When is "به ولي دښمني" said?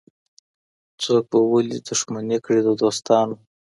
1.31-2.37